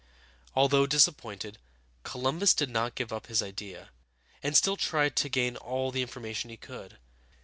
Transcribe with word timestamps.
Although 0.55 0.87
disappointed, 0.87 1.59
Columbus 2.01 2.55
did 2.55 2.71
not 2.71 2.95
give 2.95 3.13
up 3.13 3.27
his 3.27 3.43
idea, 3.43 3.91
and 4.41 4.57
still 4.57 4.75
tried 4.75 5.15
to 5.17 5.29
gain 5.29 5.57
all 5.57 5.91
the 5.91 6.01
information 6.01 6.49
he 6.49 6.57
could. 6.57 6.97